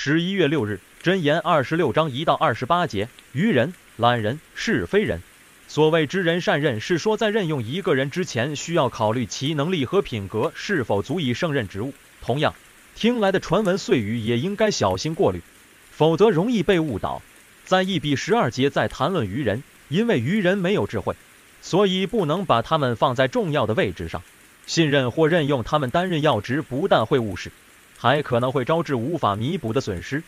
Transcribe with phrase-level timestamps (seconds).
[0.00, 5.20] 十一月六日，箴言二十六章一到二十八节：愚人、懒人、是非人。
[5.66, 11.92] 所谓知人善任，是说在任用一个人之前，需要考虑其能力和品格是否足以胜任职务。
[12.22, 12.54] 同样，
[12.94, 15.42] 听来的传闻碎语也应该小心过滤，
[15.90, 17.20] 否则容易被误导。
[17.64, 21.16] 在一比十二节在谈论愚人，因为愚人没有智慧，
[21.60, 24.22] 所以不能把他们放在重要的位置上。
[24.64, 27.50] 信任或任用他们担任要职，不但会误事，
[27.98, 30.22] 还可能会招致无法弥补的损失，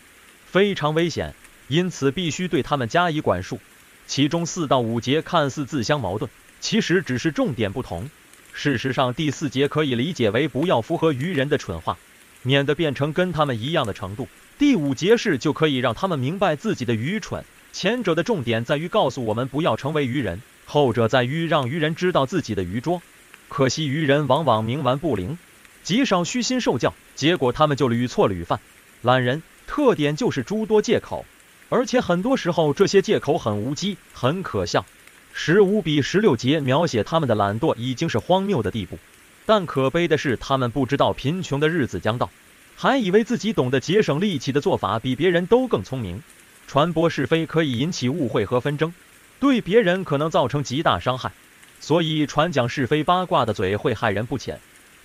[0.45, 1.35] 非常危险。
[1.69, 3.61] 因此，必须对他们加以管束。
[4.09, 6.29] 其中四到五节看似自相矛盾，
[6.61, 8.11] 其实只是重点不同。
[8.53, 11.97] 事实上，第四节可以理解为不要符合愚人的蠢话，
[12.43, 14.27] 免得变成跟他们一样的程度。
[14.59, 17.45] 第五节是就可以让他们明白自己的愚蠢。
[17.73, 23.01] 前者的重点在于告诉我们不要成为愚人，后者在于让愚人知道自己的愚拙。
[23.49, 25.39] 可惜愚人往往冥顽不灵，
[25.83, 28.61] 极少虚心受教，结果他们就屡错屡犯。
[29.03, 31.25] 懒人特点就是诸多借口。
[31.69, 34.85] 而且很多时候，这些借口很无稽，很可笑。
[35.33, 38.99] 十五比十六节描写他们的懒惰已经是荒谬的地步，
[39.47, 42.29] 但可悲的是，他们不知道贫穷的日子将到，
[42.75, 46.21] 还以为自己懂得节省力气的做法比别人都更聪明。
[46.67, 48.93] 传播是非可以引起误会和纷争，
[49.39, 51.31] 对别人可能造成极大伤害。
[51.79, 54.59] 所以，传讲是非八卦的嘴会害人不浅。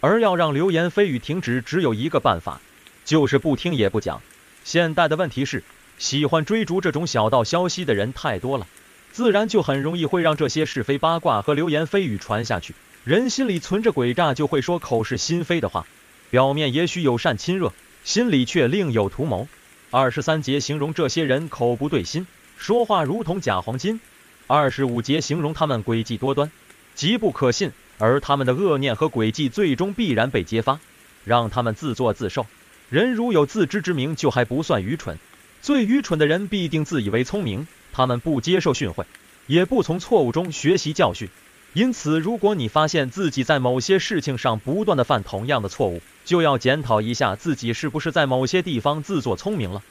[0.05, 2.61] 而要让流言蜚语停止，只有一个办法，
[3.05, 4.21] 就是不听也不讲。
[4.63, 5.63] 现代的问题是，
[5.97, 8.67] 喜欢追逐这种小道消息的人太多了，
[9.11, 12.75] 自然就很容易会让这些是非八卦和流言蜚语传下去。
[13.03, 15.87] 人心里存着诡诈，就会说口是心非的话，
[16.29, 19.47] 表面也许友善亲热，心里却另有图谋。
[19.89, 22.27] 二十三节形容这些人口不对心，
[22.59, 23.99] 说话如同假黄金。
[24.45, 26.51] 二十五节形容他们诡计多端，
[26.93, 30.79] 极不可信，而他们的恶念和诡计最终必然被揭发，
[31.23, 32.45] 让他们自作自受。
[32.89, 35.17] 人如有自知之明，就还不算愚蠢。
[35.61, 39.05] 最愚蠢的人必定自以为聪明，他们不接受训诲，
[39.47, 41.29] 也不从错误中学习教训。
[41.73, 49.81] 因此，如果你发现自己在某些事情上不断地犯同样的错误，就要检讨一下自己是不是在某些地方自作聪明了。